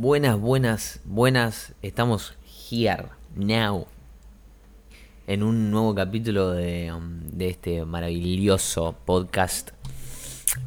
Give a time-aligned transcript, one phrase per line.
[0.00, 1.74] Buenas, buenas, buenas.
[1.82, 2.36] Estamos
[2.70, 3.88] here, now.
[5.26, 9.70] En un nuevo capítulo de, um, este maravilloso podcast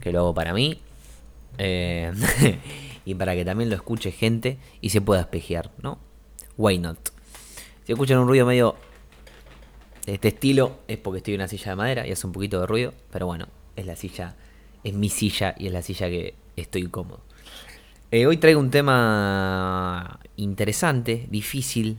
[0.01, 0.81] que lo hago para mí.
[1.57, 2.11] eh,
[3.05, 5.97] y para que también lo escuche gente y se pueda espejear, ¿no?
[6.57, 6.99] Why not?
[7.85, 8.75] Si escuchan un ruido medio
[10.07, 12.59] de este estilo, es porque estoy en una silla de madera y hace un poquito
[12.59, 12.93] de ruido.
[13.11, 14.35] Pero bueno, es la silla,
[14.83, 17.21] es mi silla y es la silla que estoy cómodo.
[18.11, 21.97] Eh, hoy traigo un tema interesante, difícil,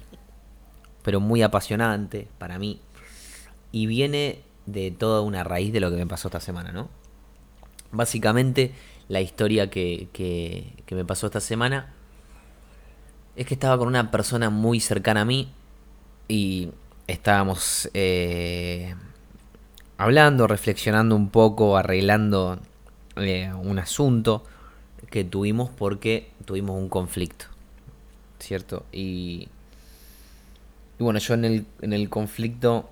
[1.02, 2.80] pero muy apasionante para mí.
[3.72, 6.88] Y viene de toda una raíz de lo que me pasó esta semana, ¿no?
[7.92, 8.72] Básicamente,
[9.08, 11.92] la historia que, que- que me pasó esta semana
[13.36, 15.50] es que estaba con una persona muy cercana a mí
[16.28, 16.70] y
[17.06, 18.94] estábamos eh,
[19.98, 22.58] hablando, reflexionando un poco, arreglando
[23.16, 24.44] eh, un asunto
[25.10, 27.46] que tuvimos porque tuvimos un conflicto,
[28.38, 28.84] ¿cierto?
[28.92, 29.48] Y,
[30.98, 32.88] y bueno, yo en el, en el conflicto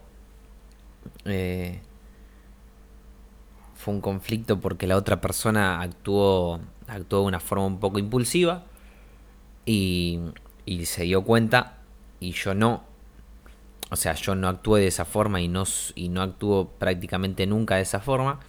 [1.24, 1.80] eh,
[3.74, 8.64] fue un conflicto porque la otra persona actuó, actuó de una forma un poco impulsiva
[9.64, 10.20] y,
[10.66, 11.78] y se dio cuenta
[12.20, 12.84] y yo no.
[13.90, 17.76] O sea, yo no actué de esa forma y no, y no actúo prácticamente nunca
[17.76, 18.40] de esa forma.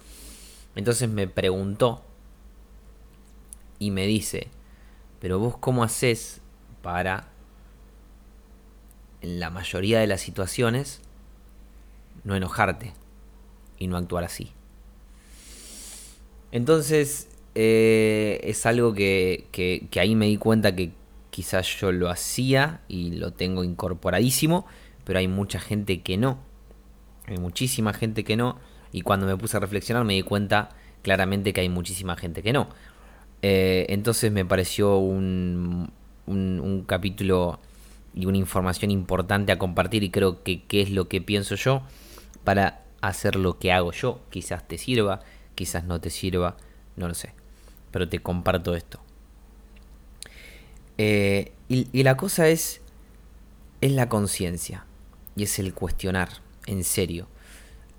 [0.76, 2.02] Entonces me preguntó
[3.86, 4.48] y me dice,
[5.20, 6.40] pero vos cómo haces
[6.82, 7.28] para,
[9.22, 11.00] en la mayoría de las situaciones,
[12.24, 12.92] no enojarte
[13.78, 14.52] y no actuar así.
[16.50, 20.92] Entonces, eh, es algo que, que- que ahí me di cuenta que
[21.30, 24.66] quizás yo lo hacía y lo tengo incorporadísimo,
[25.04, 26.38] pero hay mucha gente que no.
[27.26, 28.58] Hay muchísima gente que no.
[28.92, 30.70] Y cuando me puse a reflexionar me di cuenta
[31.02, 32.68] claramente que hay muchísima gente que no.
[33.42, 35.92] Eh, entonces me pareció un,
[36.26, 37.58] un, capítulo
[38.14, 41.82] y una información importante a compartir y creo que qué es lo que pienso yo
[42.44, 44.20] para hacer lo que hago yo.
[44.30, 45.20] Quizás te sirva,
[45.56, 46.56] quizás no te sirva,
[46.96, 47.34] no lo sé.
[47.90, 49.00] Pero te comparto esto.
[50.98, 52.80] Eh, y, y la cosa es,
[53.80, 54.86] es la conciencia
[55.34, 56.28] y es el cuestionar,
[56.66, 57.26] en serio.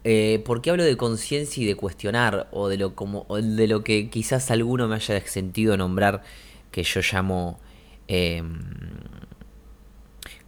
[0.03, 2.47] Eh, ¿Por qué hablo de conciencia y de cuestionar?
[2.52, 3.25] O de lo como.
[3.30, 6.24] o de lo que quizás alguno me haya sentido nombrar
[6.72, 7.59] que yo llamo
[8.08, 8.59] em,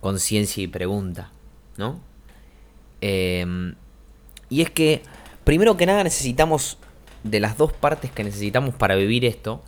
[0.01, 1.31] conciencia y pregunta.
[1.77, 1.99] ¿No?
[3.01, 3.75] Em,
[4.49, 5.03] y es que,
[5.43, 6.77] primero que nada, necesitamos
[7.23, 9.61] de las dos partes que necesitamos para vivir esto,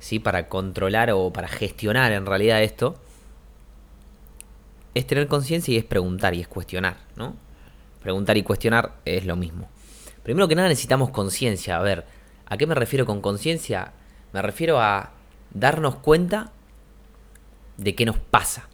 [0.00, 0.18] ¿sí?
[0.18, 2.96] Para controlar o para gestionar en realidad esto,
[4.94, 7.36] es tener conciencia y es preguntar y es cuestionar, ¿no?
[8.04, 9.66] Preguntar y cuestionar es lo mismo.
[10.22, 11.78] Primero que nada necesitamos conciencia.
[11.78, 12.04] A ver,
[12.44, 13.94] ¿a qué me refiero con conciencia?
[14.34, 15.12] Me refiero a
[15.54, 16.52] darnos cuenta
[17.78, 18.68] de qué nos pasa.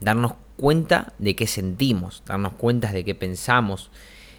[0.00, 2.24] Darnos cuenta de qué sentimos.
[2.26, 3.90] Darnos cuenta de qué pensamos.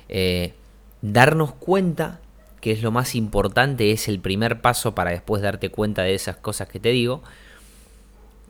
[0.09, 0.53] eh,
[1.01, 2.19] darnos cuenta,
[2.61, 6.37] que es lo más importante, es el primer paso para después darte cuenta de esas
[6.37, 7.23] cosas que te digo.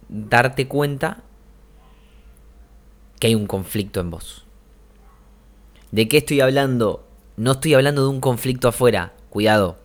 [0.09, 1.24] Darte cuenta
[3.18, 4.47] que hay un conflicto en vos.
[5.92, 7.08] ¿De qué estoy hablando?
[7.38, 9.14] No estoy hablando de un conflicto afuera.
[9.30, 9.78] Cuidado.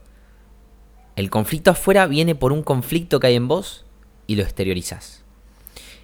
[1.17, 3.85] El conflicto afuera viene por un conflicto que hay en vos
[4.27, 5.23] y lo exteriorizás.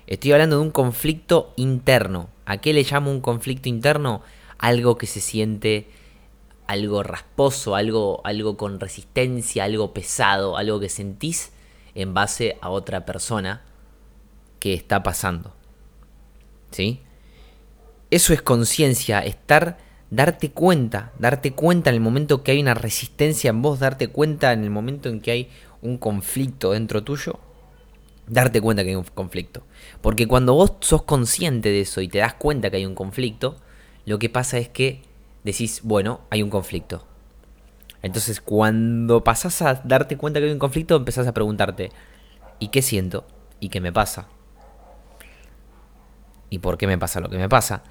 [0.06, 2.30] Estoy hablando de un conflicto interno.
[2.46, 4.22] ¿A qué le llamo un conflicto interno?
[4.58, 5.88] Algo que se siente
[6.68, 11.50] algo rasposo, algo, algo con resistencia, algo pesado, algo que sentís
[11.94, 13.64] en base a otra persona
[14.60, 15.54] que está pasando.
[16.70, 17.00] ¿Sí?
[18.10, 19.78] Eso es conciencia, estar,
[20.10, 24.52] darte cuenta, darte cuenta en el momento que hay una resistencia en vos, darte cuenta
[24.52, 25.50] en el momento en que hay
[25.82, 27.38] un conflicto dentro tuyo,
[28.26, 29.64] darte cuenta que hay un conflicto.
[30.00, 33.56] Porque cuando vos sos consciente de eso y te das cuenta que hay un conflicto,
[34.06, 35.02] lo que pasa es que
[35.44, 37.06] decís, bueno, hay un conflicto.
[38.02, 41.90] Entonces cuando pasás a darte cuenta que hay un conflicto, empezás a preguntarte,
[42.58, 43.26] ¿y qué siento?
[43.60, 44.28] ¿Y qué me pasa?
[46.50, 47.82] y por qué me pasa lo que me pasa.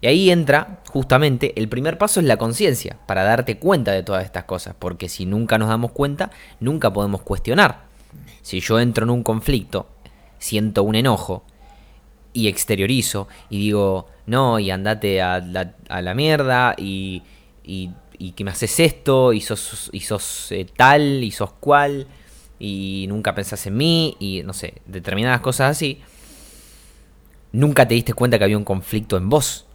[0.00, 4.24] Y ahí entra justamente el primer paso es la conciencia, para darte cuenta de todas
[4.24, 7.86] estas cosas, porque si nunca nos damos cuenta, nunca podemos cuestionar.
[8.42, 9.88] Si yo entro en un conflicto,
[10.38, 11.44] siento un enojo
[12.32, 17.22] y exteriorizo y digo, no, y andate a la, a la mierda y,
[17.64, 22.06] y, y que me haces esto y sos, y sos eh, tal y sos cual
[22.58, 26.02] y nunca pensás en mí y no sé, determinadas cosas así
[27.52, 29.65] nunca te diste cuenta que había un conflicto en vos,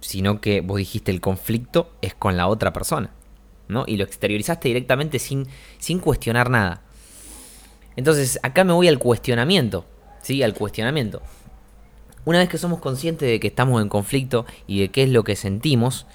[0.00, 3.10] sino que vos dijiste el conflicto es con la otra persona,
[3.68, 3.84] ¿no?
[3.86, 5.46] Y lo exteriorizaste directamente sin,
[5.78, 6.82] sin cuestionar nada.
[7.96, 9.84] Entonces, acá me voy al cuestionamiento.
[10.22, 10.42] ¿sí?
[10.42, 11.22] al cuestionamiento.
[12.24, 15.24] Una vez que somos conscientes de que estamos en conflicto y de qué es lo
[15.24, 16.06] que sentimos,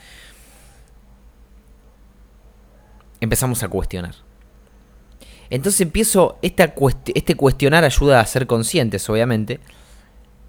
[3.19, 4.15] empezamos a cuestionar.
[5.49, 9.59] Entonces empiezo, este cuestionar ayuda a ser conscientes, obviamente.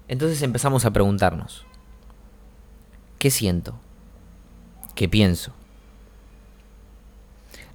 [0.07, 1.65] Entonces empezamos a preguntarnos,
[3.25, 3.73] ¿qué siento?
[4.93, 5.51] ¿Qué pienso?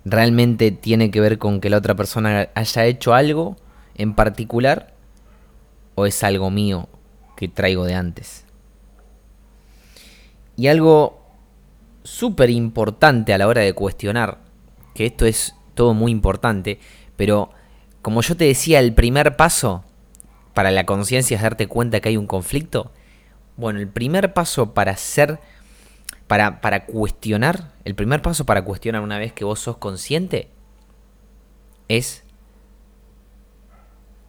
[0.05, 3.57] ¿Realmente tiene que ver con que la otra persona haya hecho algo
[3.97, 4.95] en particular?
[5.97, 6.89] ¿O es algo mío
[7.37, 8.45] que traigo de antes?
[10.57, 11.21] Y algo
[12.05, 14.39] súper importante a la hora de cuestionar,
[14.95, 16.79] que esto es todo muy importante,
[17.17, 17.51] pero
[18.03, 19.83] como yo te decía, el primer paso
[20.55, 22.93] para la conciencia es darte cuenta que hay un conflicto.
[23.61, 25.39] Bueno, el primer paso para ser,
[26.27, 30.49] para, para cuestionar, el primer paso para cuestionar una vez que vos sos consciente
[31.87, 32.25] es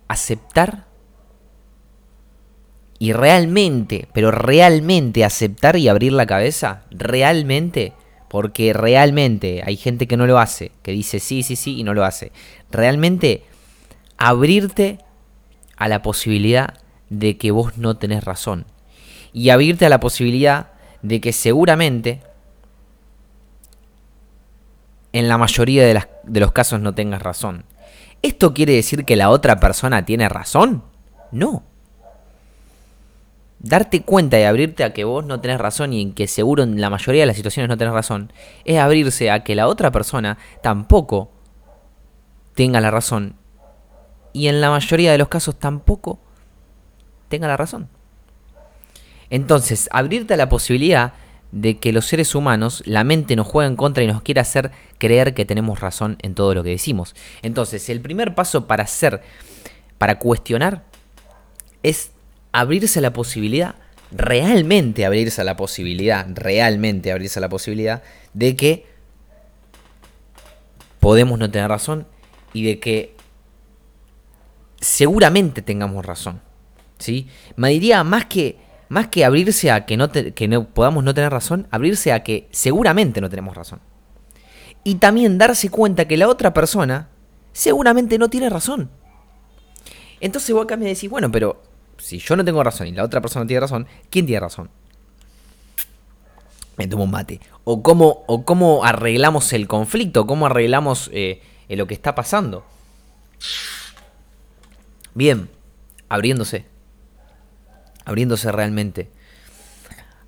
[0.09, 0.85] aceptar
[2.99, 7.93] y realmente, pero realmente aceptar y abrir la cabeza, realmente
[8.27, 11.93] porque realmente hay gente que no lo hace, que dice sí, sí, sí y no
[11.93, 12.33] lo hace.
[12.69, 13.45] Realmente
[14.17, 14.97] abrirte
[15.77, 16.73] a la posibilidad
[17.09, 18.65] de que vos no tenés razón.
[19.33, 20.67] Y abrirte a la posibilidad
[21.01, 22.21] de que seguramente
[25.13, 27.65] en la mayoría de, los casos no tengas razón.
[28.21, 30.83] ¿Esto quiere decir que la otra persona tiene razón?
[31.31, 31.63] No
[33.63, 36.81] darte cuenta y abrirte a que vos no tenés razón y en que seguro en
[36.81, 38.33] la mayoría de las situaciones no tenés razón,
[38.65, 41.31] es abrirse a que la otra persona tampoco
[42.55, 43.35] tenga la razón
[44.33, 46.19] y en la mayoría de los casos tampoco
[47.29, 47.89] tenga la razón.
[49.31, 51.13] Entonces, abrirte a la posibilidad
[51.51, 54.71] de que los seres humanos, la mente nos juega en contra y nos quiere hacer
[54.99, 57.15] creer que tenemos razón en todo lo que decimos.
[57.41, 59.21] Entonces, el primer paso para hacer,
[59.97, 60.83] para cuestionar,
[61.81, 62.11] es
[62.51, 63.75] abrirse a la posibilidad,
[64.11, 68.85] realmente abrirse a la posibilidad, realmente abrirse a la posibilidad de que
[70.99, 72.07] podemos no tener razón
[72.53, 73.15] y de que
[74.79, 76.41] seguramente tengamos razón.
[76.97, 77.27] ¿sí?
[77.55, 78.57] Me diría más que,
[78.91, 82.49] más que abrirse a que no, que no podamos no tener razón, abrirse a que
[82.51, 83.79] seguramente no tenemos razón.
[84.83, 87.07] Y también darse cuenta que la otra persona
[87.53, 88.91] seguramente no tiene razón.
[90.19, 91.63] Entonces vos acá me decís, bueno, pero
[91.99, 94.69] si yo no tengo razón y la otra persona tiene razón, ¿quién tiene razón?
[96.75, 97.39] Me tomo un mate.
[97.63, 102.65] O cómo, o cómo arreglamos el conflicto, cómo arreglamos eh, lo que está pasando.
[105.13, 105.49] Bien,
[106.09, 106.65] abriéndose.
[108.05, 109.11] Abriéndose realmente.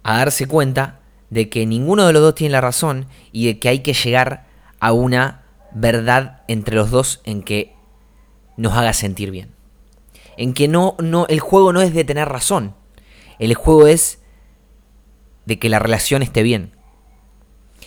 [0.04, 1.00] A darse cuenta
[1.30, 4.46] de que ninguno de los dos tiene la razón y de que hay que llegar
[4.80, 7.76] a una verdad entre los dos en que
[8.58, 9.54] nos haga sentir bien
[10.38, 12.76] en que no, no, el juego no es de tener razón.
[13.40, 14.20] El juego es
[15.46, 16.76] de que la relación esté bien.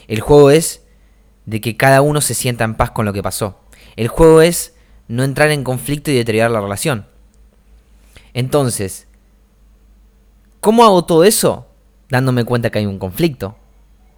[0.09, 0.85] El juego es
[1.47, 3.61] de que cada uno se sienta en paz con lo que pasó.
[3.97, 4.75] El juego es
[5.09, 7.07] no entrar en conflicto y deteriorar la relación.
[8.35, 9.09] Entonces,
[10.67, 11.69] ¿cómo hago todo eso?
[12.09, 13.55] Dándome cuenta que hay un conflicto.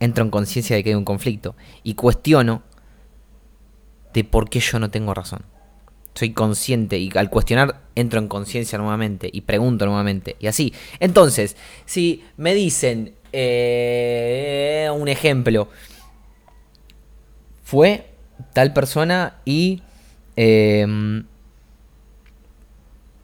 [0.00, 2.62] Entro en conciencia de que hay un conflicto y cuestiono
[4.14, 5.44] de por qué yo no tengo razón
[6.14, 10.72] soy consciente y al cuestionar entro en conciencia nuevamente y pregunto nuevamente y así.
[10.98, 15.68] Entonces, si me dicen eh, un ejemplo,
[17.62, 18.06] fue
[18.52, 19.82] tal persona y
[20.34, 21.24] em,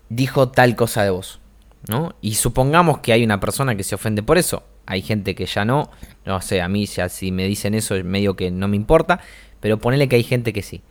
[0.08, 1.40] dijo tal cosa de vos,
[1.88, 2.14] ¿no?
[2.20, 4.64] Y supongamos que hay una persona que se ofende por eso.
[4.86, 5.90] Hay gente que ya no,
[6.24, 9.20] no sé, a mí ya si me dicen eso medio que no me importa,
[9.60, 10.82] pero ponele que hay gente que sí.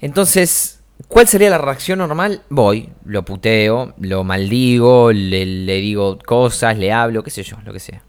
[0.00, 2.42] Entonces, ¿cuál sería la reacción normal?
[2.50, 7.80] Voy, lo puteo, lo maldigo, le, digo cosas, le hablo, qué sé yo, lo que
[7.80, 8.02] sea.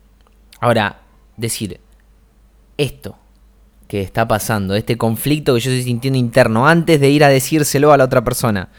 [0.60, 1.02] Ahora,
[1.38, 1.80] decir,
[2.78, 3.18] esto
[3.88, 7.92] que está pasando, este conflicto que yo estoy sintiendo interno, antes de ir a decírselo
[7.92, 8.70] a la otra persona,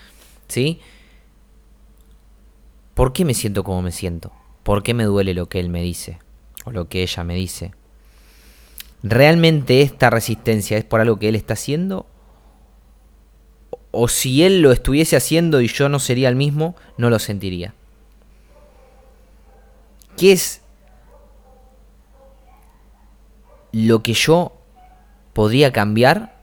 [0.47, 0.81] ¿sí?
[2.95, 4.33] ¿Por qué me siento como me siento?
[4.63, 6.19] ¿Por qué me duele lo que él me dice?
[6.65, 7.73] O lo que ella me dice.
[9.03, 12.07] ¿Realmente esta resistencia es por algo que él está haciendo
[13.91, 17.75] o si él lo estuviese haciendo y yo no sería el mismo, no lo sentiría.
[20.17, 20.61] ¿Qué es
[23.73, 24.53] lo que yo
[25.33, 26.37] podría cambiar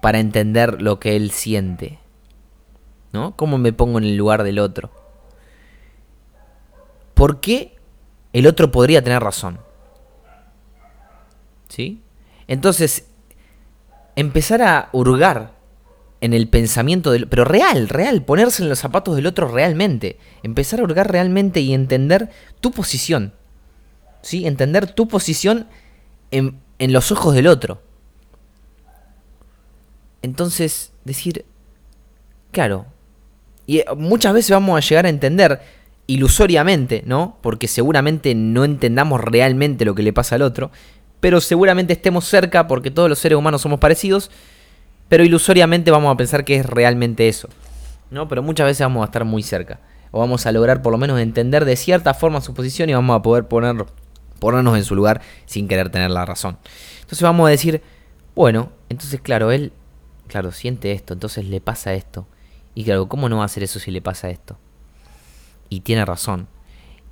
[0.00, 1.98] para entender lo que él siente?
[3.14, 3.36] ¿No?
[3.36, 4.90] ¿Cómo me pongo en el lugar del otro?
[7.14, 7.76] ¿Por qué
[8.32, 9.60] el otro podría tener razón?
[11.68, 12.02] ¿Sí?
[12.48, 13.06] Entonces,
[14.16, 15.52] empezar a hurgar
[16.20, 17.28] en el pensamiento del...
[17.28, 20.18] Pero real, real, ponerse en los zapatos del otro realmente.
[20.42, 23.32] Empezar a hurgar realmente y entender tu posición.
[24.22, 24.44] ¿Sí?
[24.44, 25.68] Entender tu posición
[26.32, 27.80] en, en los ojos del otro.
[30.20, 31.44] Entonces, decir,
[32.50, 32.86] claro,
[33.66, 35.60] y eh, muchas veces vamos a llegar a entender
[36.06, 37.38] ilusoriamente, ¿no?
[37.40, 40.70] Porque seguramente no entendamos realmente lo que le pasa al otro,
[41.20, 44.30] pero seguramente estemos cerca porque todos los seres humanos somos parecidos,
[45.08, 47.48] pero ilusoriamente vamos a pensar que es realmente eso,
[48.10, 48.28] ¿no?
[48.28, 49.80] Pero muchas veces vamos a estar muy cerca,
[50.10, 53.16] o vamos a lograr por lo menos entender de cierta forma su posición y vamos
[53.16, 53.86] a poder poner,
[54.38, 56.58] ponernos en su lugar sin querer tener la razón.
[57.00, 57.80] Entonces vamos a decir,
[58.34, 59.72] bueno, entonces claro, él,
[60.26, 62.26] claro, siente esto, entonces le pasa esto.
[62.74, 64.58] Y claro, ¿cómo no va a hacer eso si le pasa esto?
[65.68, 66.46] y tiene razón.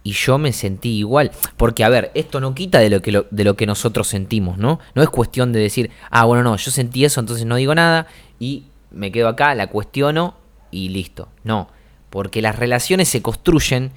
[0.04, 1.30] Y yo me sentí igual.
[1.56, 4.80] Porque, a ver, esto no quita de lo, que de lo que nosotros sentimos, ¿no?
[4.94, 8.06] No es cuestión de decir, ah, bueno, no, yo sentí eso, entonces no digo nada
[8.38, 10.34] y me quedo acá, la cuestiono
[10.70, 11.28] y listo.
[11.44, 11.68] No,
[12.10, 13.92] porque las relaciones se construyen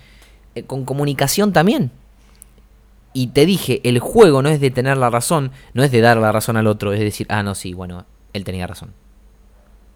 [0.53, 1.91] eh, con comunicación también.
[3.13, 6.17] Y te dije, el juego no es de tener la razón, no es de dar
[6.17, 8.93] la razón al otro, es decir, ah, no, sí, bueno, él tenía razón.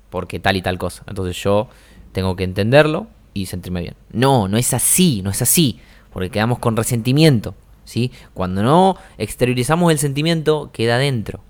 [0.10, 1.04] Porque tal y tal cosa.
[1.08, 1.70] Entonces yo
[2.12, 3.96] tengo que entenderlo, y sentirme bien.
[4.12, 5.80] No, no es así, no es así,
[6.12, 8.12] porque quedamos con resentimiento, ¿sí?
[8.34, 11.42] Cuando no exteriorizamos el sentimiento, queda dentro.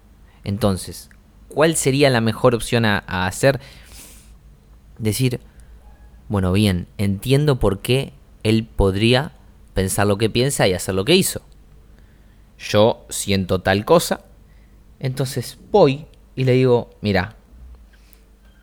[0.43, 1.09] Entonces,
[1.47, 3.59] ¿cuál sería la mejor opción a, a hacer?
[4.97, 5.39] Decir,
[6.27, 8.13] bueno, bien, entiendo por qué
[8.43, 9.33] él podría
[9.73, 11.41] pensar lo que piensa y hacer lo que hizo.
[12.57, 14.21] Yo siento tal cosa,
[14.99, 17.37] entonces voy y le digo, mira,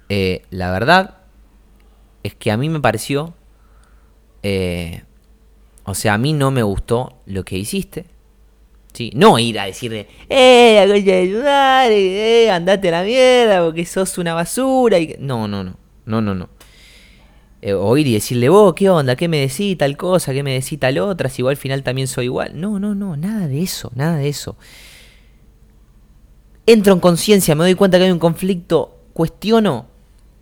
[0.08, 1.18] eh, la verdad
[2.22, 3.34] es que a mí me pareció,
[4.42, 5.02] eh,
[5.84, 8.06] o sea, a mí no me gustó lo que hiciste.
[8.92, 9.12] ¿sí?
[9.14, 14.98] No ir a decirle, eh, ayudar, eh, andate a la mierda porque sos una basura.
[14.98, 15.16] Y...
[15.20, 16.48] No, no, no, no, no, no.
[17.62, 19.16] Eh, o ir y decirle, vos, ¿qué onda?
[19.16, 20.32] ¿Qué me decís tal cosa?
[20.32, 21.28] ¿Qué me decís tal otra?
[21.28, 22.52] Si igual al final también soy igual.
[22.60, 24.56] No, no, no, nada de eso, nada de eso.
[26.66, 29.86] Entro en conciencia, me doy cuenta que hay un conflicto, cuestiono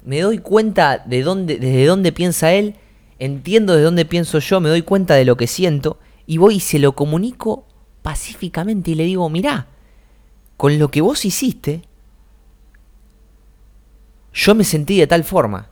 [0.05, 2.77] me doy cuenta de dónde, desde dónde piensa él,
[3.19, 6.61] entiendo de dónde pienso yo, me doy cuenta de lo que siento y voy y
[6.61, 7.67] se lo comunico
[8.03, 9.67] pacíficamente y le digo, mirá,
[10.59, 11.83] con lo que vos hiciste,
[14.33, 15.69] yo me sentí de tal forma.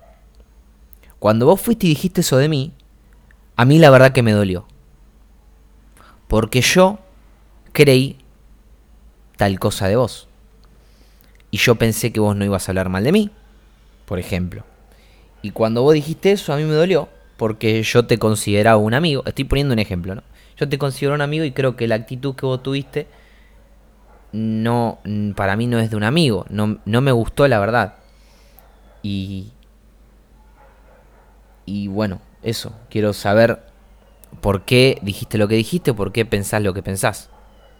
[1.19, 2.73] Cuando vos fuiste y dijiste eso de mí,
[3.57, 4.67] a mí la verdad que me dolió.
[6.27, 7.01] Porque yo
[7.73, 8.17] creí
[9.37, 10.27] tal cosa de vos.
[11.51, 13.31] Y yo pensé que vos no ibas a hablar mal de mí
[14.13, 14.63] por ejemplo.
[15.41, 19.23] Y cuando vos dijiste eso, a mí me dolió, porque yo te consideraba un amigo.
[19.25, 20.23] Estoy poniendo un ejemplo, ¿no?
[20.59, 23.07] Yo te considero un amigo y creo que la actitud que vos tuviste
[24.33, 24.99] no
[25.35, 27.95] para mí no es de un amigo, no, no me gustó la verdad.
[29.03, 29.53] Y
[31.65, 33.63] y bueno, eso, quiero saber
[34.43, 37.31] por qué dijiste lo que dijiste, por qué pensás lo que pensás,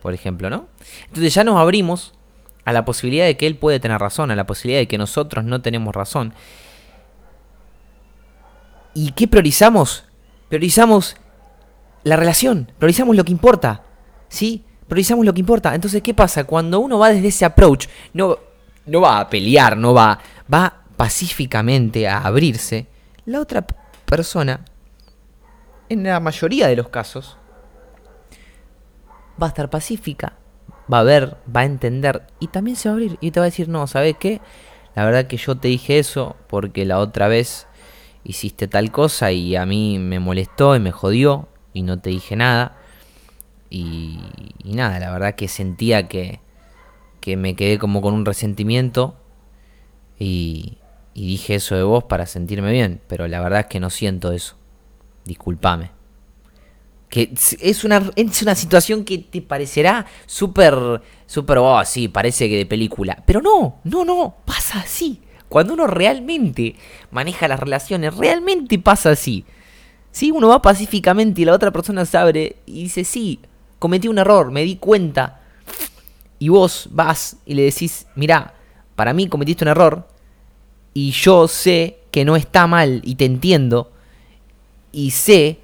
[0.01, 0.65] por ejemplo, ¿no?
[1.09, 2.15] Entonces ya nos abrimos
[2.65, 5.45] a la posibilidad de que él puede tener razón, a la posibilidad de que nosotros
[5.45, 6.35] no tenemos razón.
[8.95, 10.05] ¿Y qué priorizamos?
[10.49, 11.17] Priorizamos
[12.05, 13.83] la relación, priorizamos lo que importa,
[14.29, 14.65] ¿sí?
[14.89, 15.75] Priorizamos lo que importa.
[15.75, 16.45] Entonces, ¿qué pasa?
[16.45, 18.39] Cuando uno va desde ese approach, no,
[18.87, 20.19] no va a pelear, no va,
[20.53, 22.87] va pacíficamente a abrirse,
[23.25, 23.67] la otra
[24.05, 24.65] persona,
[25.89, 27.39] en la mayoría de los casos,
[29.41, 30.35] va a estar pacífica,
[30.91, 33.45] va a ver, va a entender y también se va a abrir y te va
[33.45, 34.41] a decir, no, ¿sabes qué?
[34.95, 37.67] La verdad que yo te dije eso porque la otra vez
[38.25, 42.37] hiciste tal cosa y a mí me molestó y me jodió y no te dije
[42.37, 42.77] nada.
[43.71, 44.21] Y,
[44.65, 46.41] nada, la verdad que sentía que,
[47.21, 49.17] que me quedé como con un resentimiento
[50.19, 50.77] y,
[51.15, 54.33] y dije eso de vos para sentirme bien, pero la verdad es que no siento
[54.33, 54.57] eso.
[55.25, 56.02] Disculpame.
[57.13, 62.57] Que es una, es una situación que te parecerá súper, súper, oh, sí, parece que
[62.57, 63.23] de película.
[63.27, 65.21] Pero no, no, no, pasa así.
[65.51, 66.77] Cuando uno realmente
[67.11, 69.45] maneja las relaciones, realmente pasa así.
[70.11, 73.41] Si uno va pacíficamente y la otra persona se abre y dice, sí,
[73.79, 75.43] cometí un error, me di cuenta.
[76.39, 78.55] Y vos vas y le decís, mira,
[78.97, 80.09] para mí cometiste un error
[80.95, 83.93] y yo sé que no está mal y te entiendo
[84.93, 85.59] y sé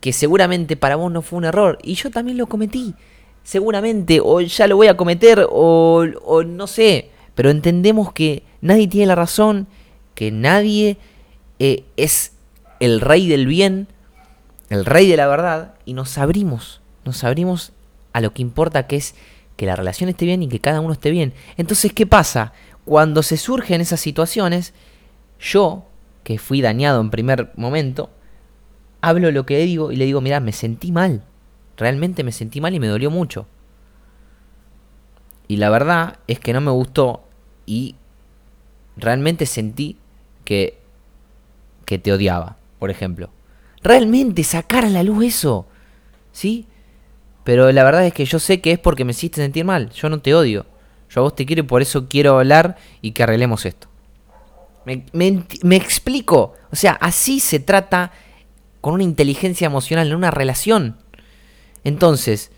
[0.00, 2.94] que seguramente para vos no fue un error y yo también lo cometí.
[3.42, 7.10] Seguramente, o ya lo voy a cometer, o, o no sé.
[7.34, 9.66] Pero entendemos que nadie tiene la razón,
[10.14, 10.98] que nadie
[11.58, 12.32] eh, es
[12.80, 13.88] el rey del bien,
[14.68, 17.72] el rey de la verdad, y nos abrimos, nos abrimos
[18.12, 19.14] a lo que importa que es
[19.56, 21.32] que la relación esté bien y que cada uno esté bien.
[21.56, 22.52] Entonces, ¿qué pasa?
[22.88, 24.72] cuando se surgen esas situaciones,
[25.38, 25.84] yo,
[26.24, 28.08] que fui dañado en primer momento,
[29.00, 31.22] hablo lo que digo y le digo, mira, me sentí mal.
[31.76, 33.46] Realmente me sentí mal y me dolió mucho.
[35.46, 37.24] Y la verdad es que no me gustó
[37.64, 37.94] y
[38.96, 39.96] realmente sentí
[40.44, 40.78] que,
[41.84, 43.30] que te odiaba, por ejemplo.
[43.82, 45.66] Realmente sacar a la luz eso.
[46.32, 46.66] ¿Sí?
[47.44, 49.90] Pero la verdad es que yo sé que es porque me hiciste sentir mal.
[49.90, 50.66] Yo no te odio.
[51.08, 53.88] Yo a vos te quiero y por eso quiero hablar y que arreglemos esto.
[54.84, 56.54] Me, me explico.
[56.70, 58.12] O sea, así se trata
[58.80, 60.96] con una inteligencia emocional en una relación.
[61.84, 62.50] Entonces,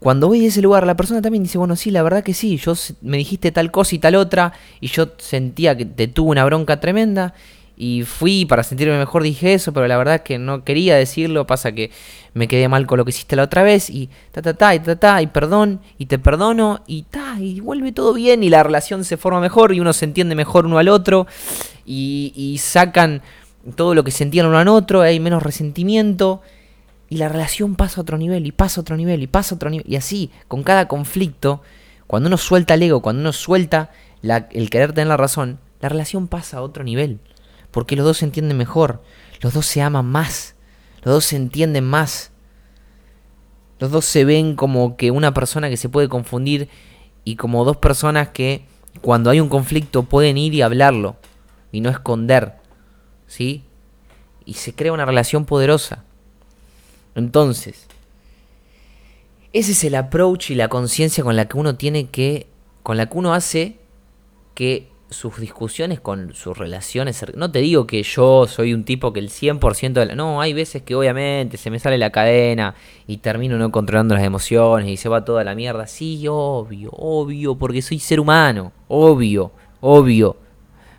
[0.00, 2.58] cuando voy a ese lugar, la persona también dice, bueno, sí, la verdad que sí,
[2.58, 6.44] yo me dijiste tal cosa y tal otra, y yo sentía que te tuve una
[6.44, 7.32] bronca tremenda,
[7.76, 11.46] y fui para sentirme mejor, dije eso, pero la verdad es que no quería decirlo,
[11.46, 11.90] pasa que
[12.34, 14.80] me quedé mal con lo que hiciste la otra vez, y ta ta ta, y
[14.80, 18.62] ta ta, y perdón, y te perdono, y ta, y vuelve todo bien, y la
[18.62, 21.26] relación se forma mejor, y uno se entiende mejor uno al otro,
[21.86, 23.22] y, y sacan
[23.76, 26.42] todo lo que sentían uno al otro, hay menos resentimiento,
[27.08, 29.56] y la relación pasa a otro nivel, y pasa a otro nivel, y pasa a
[29.56, 29.86] otro nivel.
[29.90, 31.62] Y así, con cada conflicto,
[32.06, 33.90] cuando uno suelta el ego, cuando uno suelta
[34.22, 37.20] el querer tener la razón, la relación pasa a otro nivel.
[37.70, 39.02] Porque los dos se entienden mejor,
[39.40, 40.54] los dos se aman más,
[41.02, 42.30] los dos se entienden más.
[43.78, 46.68] Los dos se ven como que una persona que se puede confundir
[47.24, 48.64] y como dos personas que
[49.02, 51.16] cuando hay un conflicto pueden ir y hablarlo
[51.72, 52.54] y no esconder.
[53.34, 53.64] ¿Sí?
[54.44, 56.04] Y se crea una relación poderosa.
[57.16, 57.88] Entonces,
[59.52, 62.46] ese es el approach y la conciencia con la que uno tiene que,
[62.84, 63.76] con la que uno hace
[64.54, 69.18] que sus discusiones con sus relaciones, no te digo que yo soy un tipo que
[69.18, 72.76] el 100% de la, no, hay veces que obviamente se me sale la cadena
[73.08, 77.56] y termino no controlando las emociones y se va toda la mierda, sí, obvio, obvio,
[77.56, 79.50] porque soy ser humano, obvio,
[79.80, 80.36] obvio,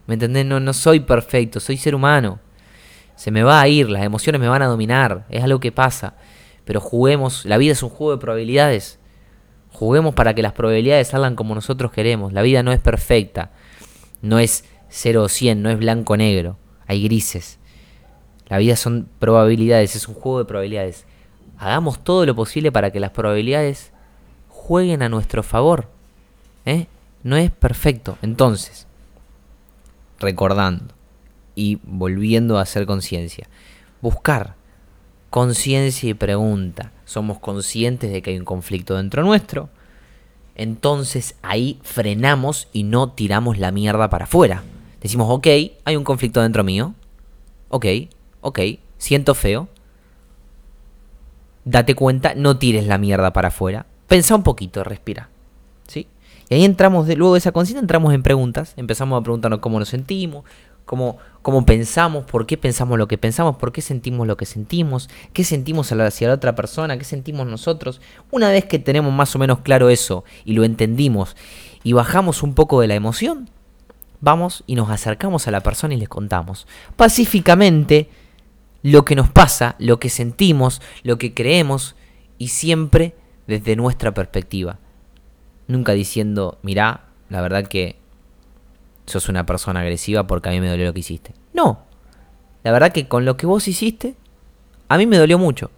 [0.08, 0.46] ¿me entendés?
[0.46, 2.40] No, soy perfecto, soy ser humano
[3.16, 6.16] se me va a ir, las emociones me van a dominar, es algo que pasa.
[6.66, 9.00] Pero juguemos, la vida es un juego de probabilidades.
[9.72, 12.34] Juguemos para que las probabilidades salgan como nosotros queremos.
[12.34, 13.52] La vida no es perfecta,
[14.22, 17.60] no es 0 o 100, no es blanco o negro, hay grises.
[18.48, 21.06] La vida son probabilidades, es un juego de probabilidades.
[21.58, 23.92] Hagamos todo lo posible para que las probabilidades
[24.50, 25.90] jueguen a nuestro favor.
[26.66, 26.88] ¿eh?
[27.24, 28.18] No es perfecto.
[28.22, 28.88] Entonces,
[30.20, 30.94] recordando,
[31.56, 33.48] y volviendo a hacer conciencia.
[34.02, 34.56] Buscar
[35.30, 36.92] conciencia y pregunta.
[37.06, 39.70] ¿Somos conscientes de que hay un conflicto dentro nuestro?
[40.56, 44.64] Entonces ahí frenamos y no tiramos la mierda para afuera.
[45.02, 45.48] Decimos, ok,
[45.84, 46.94] hay un conflicto dentro mío.
[47.70, 47.86] Ok,
[48.42, 48.60] ok,
[48.98, 49.68] siento feo.
[51.66, 53.86] Date cuenta, no tires la mierda para afuera.
[54.08, 55.30] Pensa un poquito, respira.
[56.50, 58.74] Y ahí entramos, de, luego de esa conciencia, entramos en preguntas.
[58.78, 60.44] Empezamos a preguntarnos cómo nos sentimos,
[60.86, 65.10] cómo, cómo pensamos, por qué pensamos lo que pensamos, por qué sentimos lo que sentimos,
[65.34, 68.02] qué sentimos hacia la otra persona, qué sentimos nosotros.
[68.32, 71.36] Una vez que tenemos más o menos claro eso y lo entendimos
[71.84, 73.50] y bajamos un poco de la emoción,
[74.22, 78.10] vamos y nos acercamos a la persona y les contamos pacíficamente
[78.82, 81.96] lo que nos pasa, lo que sentimos, lo que creemos
[82.38, 83.16] y siempre
[83.48, 84.80] desde nuestra perspectiva.
[85.68, 87.98] Nunca diciendo, mirá, la verdad que
[89.06, 91.34] sos una persona agresiva porque a mí me dolió lo que hiciste.
[91.54, 91.84] No.
[92.64, 94.16] La verdad que con lo que vos hiciste,
[94.90, 95.72] a mí me dolió mucho.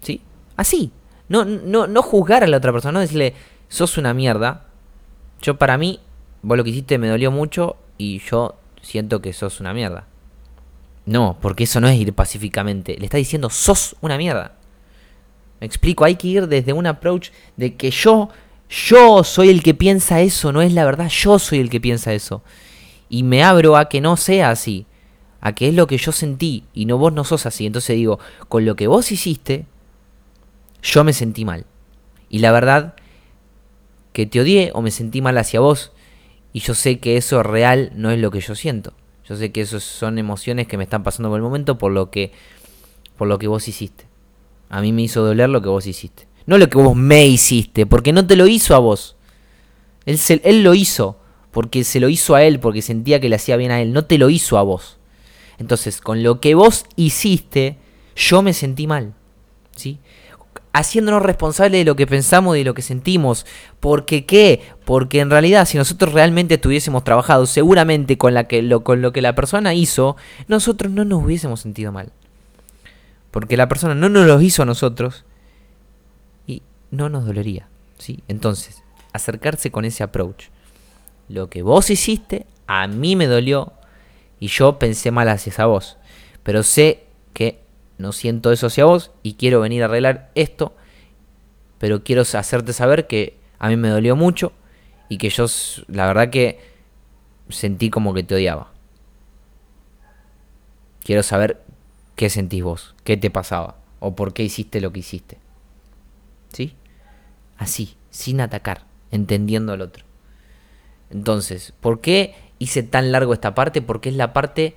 [0.00, 0.20] ¿Sí?
[0.56, 0.92] Así.
[1.28, 3.34] No, no, no juzgar a la otra persona, no decirle,
[3.68, 4.66] sos una mierda.
[5.42, 6.00] Yo para mí,
[6.42, 10.06] vos lo que hiciste me dolió mucho y yo siento que sos una mierda.
[11.04, 12.96] No, porque eso no es ir pacíficamente.
[12.98, 14.55] Le está diciendo, sos una mierda.
[15.60, 18.28] Me explico, hay que ir desde un approach de que yo
[18.68, 22.12] yo soy el que piensa eso, no es la verdad, yo soy el que piensa
[22.12, 22.42] eso.
[23.08, 24.86] Y me abro a que no sea así,
[25.40, 27.66] a que es lo que yo sentí y no vos no sos así.
[27.66, 29.66] Entonces digo, con lo que vos hiciste,
[30.82, 31.64] yo me sentí mal.
[32.28, 32.96] Y la verdad,
[34.12, 35.92] que te odié o me sentí mal hacia vos.
[36.52, 38.94] Y yo sé que eso real no es lo que yo siento.
[39.28, 42.10] Yo sé que eso son emociones que me están pasando por el momento por lo
[42.10, 42.32] que,
[43.16, 44.06] por lo que vos hiciste.
[44.68, 46.26] A mí me hizo doler lo que vos hiciste.
[46.46, 49.16] No lo que vos me hiciste, porque no te lo hizo a vos.
[50.04, 51.18] Él, él lo hizo,
[51.50, 53.92] porque se lo hizo a él, porque sentía que le hacía bien a él.
[53.92, 54.98] No te lo hizo a vos.
[55.58, 57.78] Entonces, con lo que vos hiciste,
[58.14, 59.14] yo me sentí mal.
[59.74, 59.98] ¿Sí?
[60.76, 63.46] haciéndonos responsables de lo que pensamos y de lo que sentimos.
[63.80, 64.60] ¿Por qué?
[64.84, 69.10] Porque en realidad si nosotros realmente tuviésemos trabajado seguramente con, la que, lo, con lo
[69.12, 70.16] que la persona hizo,
[70.48, 72.12] nosotros no nos hubiésemos sentido mal.
[73.36, 75.26] Porque la persona no nos lo hizo a nosotros
[76.90, 77.68] no nos dolería.
[77.98, 78.22] ¿sí?
[78.28, 80.46] Entonces, acercarse con ese approach.
[81.28, 83.74] Lo que vos hiciste, a mí me dolió
[84.40, 85.98] y yo pensé mal hacia vos.
[86.42, 87.60] Pero sé que
[87.98, 90.74] no siento eso hacia vos y quiero venir a arreglar esto.
[91.78, 94.54] Pero quiero hacerte saber que a mí me dolió mucho
[95.10, 95.44] y que yo,
[95.88, 96.58] la verdad que
[97.50, 98.72] sentí como que te odiaba.
[101.04, 101.65] Quiero saber
[102.16, 105.38] qué sentís vos, qué te pasaba o por qué hiciste lo que hiciste.
[106.52, 106.74] ¿Sí?
[107.58, 110.04] Así, sin atacar, entendiendo al otro.
[111.10, 113.82] Entonces, ¿por qué hice tan largo esta parte?
[113.82, 114.76] Porque es la parte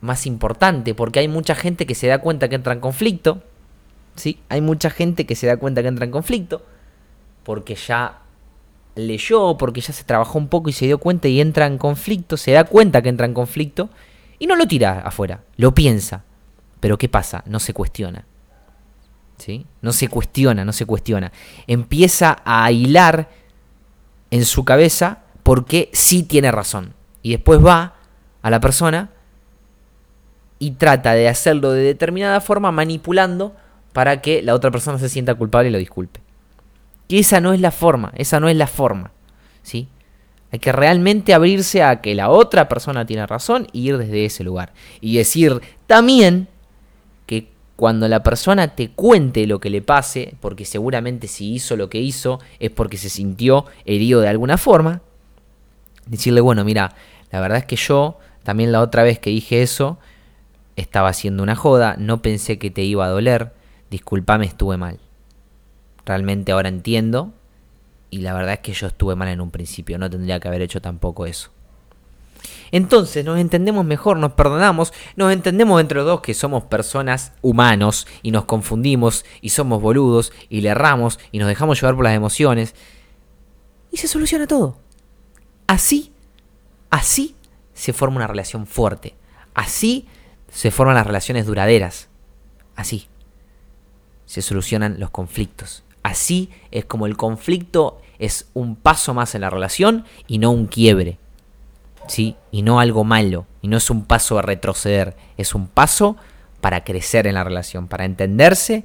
[0.00, 3.42] más importante, porque hay mucha gente que se da cuenta que entra en conflicto.
[4.16, 4.40] ¿Sí?
[4.48, 6.62] Hay mucha gente que se da cuenta que entra en conflicto
[7.46, 8.22] porque ya
[8.96, 12.36] leyó, porque ya se trabajó un poco y se dio cuenta y entra en conflicto,
[12.36, 13.88] se da cuenta que entra en conflicto
[14.40, 16.24] y no lo tira afuera, lo piensa.
[16.80, 17.42] Pero ¿qué pasa?
[17.46, 18.24] No se cuestiona.
[19.38, 19.66] ¿Sí?
[19.82, 21.32] No se cuestiona, no se cuestiona.
[21.66, 23.28] Empieza a hilar
[24.30, 26.94] en su cabeza porque sí tiene razón.
[27.22, 27.94] Y después va
[28.42, 29.10] a la persona
[30.58, 33.54] y trata de hacerlo de determinada forma manipulando
[33.92, 36.20] para que la otra persona se sienta culpable y lo disculpe.
[37.08, 39.12] Que esa no es la forma, esa no es la forma.
[39.62, 39.88] ¿Sí?
[40.52, 44.44] Hay que realmente abrirse a que la otra persona tiene razón y ir desde ese
[44.44, 44.72] lugar.
[45.00, 46.48] Y decir también
[47.76, 52.00] cuando la persona te cuente lo que le pase, porque seguramente si hizo lo que
[52.00, 55.02] hizo es porque se sintió herido de alguna forma,
[56.06, 56.94] decirle, bueno, mira,
[57.30, 59.98] la verdad es que yo, también la otra vez que dije eso,
[60.76, 63.52] estaba haciendo una joda, no pensé que te iba a doler,
[63.90, 64.98] disculpame, estuve mal.
[66.06, 67.32] Realmente ahora entiendo
[68.10, 70.62] y la verdad es que yo estuve mal en un principio, no tendría que haber
[70.62, 71.50] hecho tampoco eso.
[72.72, 78.06] Entonces nos entendemos mejor, nos perdonamos, nos entendemos entre los dos que somos personas humanos
[78.22, 82.14] y nos confundimos y somos boludos y le erramos y nos dejamos llevar por las
[82.14, 82.74] emociones
[83.92, 84.78] y se soluciona todo.
[85.66, 86.12] Así,
[86.90, 87.36] así
[87.74, 89.14] se forma una relación fuerte.
[89.54, 90.06] Así
[90.50, 92.08] se forman las relaciones duraderas.
[92.74, 93.08] Así
[94.26, 95.84] se solucionan los conflictos.
[96.02, 100.66] Así es como el conflicto es un paso más en la relación y no un
[100.66, 101.18] quiebre.
[102.08, 102.36] ¿Sí?
[102.50, 103.46] Y no algo malo.
[103.62, 105.16] Y no es un paso a retroceder.
[105.36, 106.16] Es un paso
[106.60, 108.84] para crecer en la relación, para entenderse,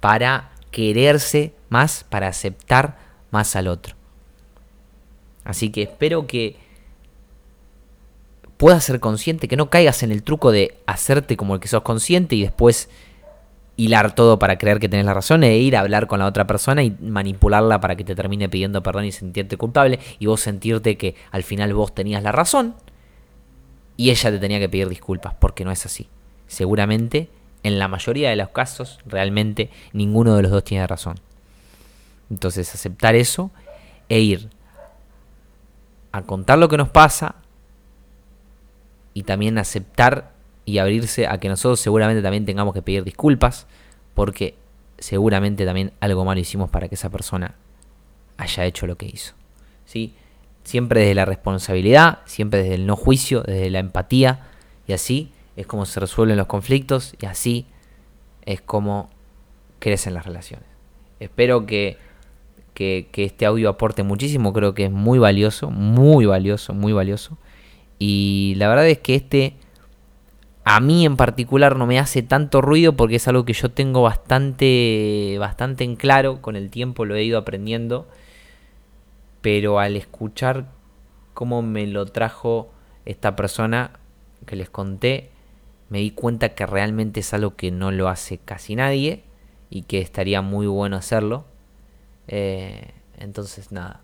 [0.00, 2.98] para quererse más, para aceptar
[3.30, 3.94] más al otro.
[5.44, 6.56] Así que espero que
[8.56, 11.82] puedas ser consciente, que no caigas en el truco de hacerte como el que sos
[11.82, 12.88] consciente y después
[13.76, 16.46] hilar todo para creer que tenés la razón e ir a hablar con la otra
[16.46, 20.96] persona y manipularla para que te termine pidiendo perdón y sentirte culpable y vos sentirte
[20.96, 22.74] que al final vos tenías la razón
[23.96, 26.08] y ella te tenía que pedir disculpas porque no es así.
[26.46, 27.28] Seguramente
[27.62, 31.16] en la mayoría de los casos realmente ninguno de los dos tiene razón.
[32.30, 33.50] Entonces aceptar eso
[34.08, 34.48] e ir
[36.12, 37.36] a contar lo que nos pasa
[39.12, 40.35] y también aceptar
[40.66, 43.66] y abrirse a que nosotros seguramente también tengamos que pedir disculpas
[44.14, 44.56] porque
[44.98, 47.54] seguramente también algo malo hicimos para que esa persona
[48.36, 49.34] haya hecho lo que hizo.
[49.84, 50.12] ¿sí?
[50.64, 54.40] Siempre desde la responsabilidad, siempre desde el no juicio, desde la empatía
[54.88, 57.66] y así es como se resuelven los conflictos y así
[58.44, 59.08] es como
[59.78, 60.66] crecen las relaciones.
[61.20, 61.96] Espero que,
[62.74, 67.38] que, que este audio aporte muchísimo, creo que es muy valioso, muy valioso, muy valioso.
[68.00, 69.54] Y la verdad es que este
[70.68, 74.02] a mí en particular no me hace tanto ruido porque es algo que yo tengo
[74.02, 78.08] bastante, bastante en claro, con el tiempo lo he ido aprendiendo,
[79.42, 80.66] pero al escuchar
[81.34, 82.68] cómo me lo trajo
[83.04, 83.92] esta persona
[84.44, 85.30] que les conté,
[85.88, 89.22] me di cuenta que realmente es algo que no lo hace casi nadie
[89.70, 91.44] y que estaría muy bueno hacerlo.
[92.26, 94.00] Eh, entonces nada,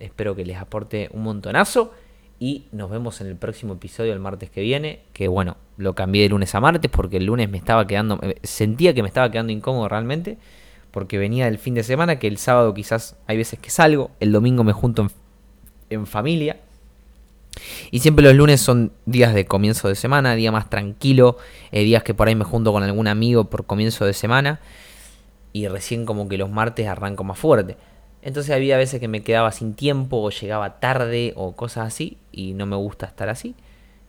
[0.00, 1.94] espero que les aporte un montonazo
[2.42, 5.00] y nos vemos en el próximo episodio el martes que viene.
[5.12, 8.18] Que bueno, lo cambié de lunes a martes porque el lunes me estaba quedando.
[8.42, 10.38] Sentía que me estaba quedando incómodo realmente.
[10.90, 14.10] Porque venía del fin de semana, que el sábado quizás hay veces que salgo.
[14.20, 15.06] El domingo me junto
[15.90, 16.56] en, familia.
[17.90, 21.36] Y siempre los lunes son días de comienzo de semana, día más tranquilo,
[21.72, 24.60] eh, días que por ahí me junto con algún amigo por comienzo de semana.
[25.52, 27.76] Y recién como que los martes arranco más fuerte.
[28.22, 32.52] Entonces había veces que me quedaba sin tiempo o llegaba tarde o cosas así y
[32.52, 33.54] no me gusta estar así.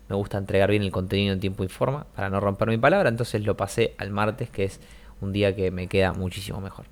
[0.10, 3.08] Me gusta entregar bien el contenido en tiempo y forma para no romper mi palabra.
[3.08, 4.82] Entonces lo pasé al martes, que es
[5.22, 6.86] un día que me queda muchísimo mejor.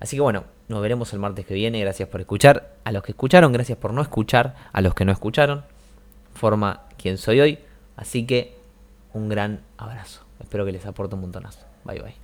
[0.00, 1.80] Así que bueno, nos veremos el martes que viene.
[1.80, 2.74] Gracias por escuchar.
[2.84, 4.56] A los que escucharon, gracias por no escuchar.
[4.72, 5.64] A los que no escucharon,
[6.34, 7.58] forma quien soy hoy.
[7.96, 8.58] Así que
[9.14, 10.26] un gran abrazo.
[10.40, 11.64] Espero que les aporte un montonazo.
[11.84, 12.23] Bye bye.